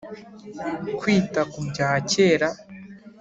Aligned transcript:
Kwita 0.99 1.41
ku 1.51 1.59
bya 1.69 1.89
kera 2.11 2.49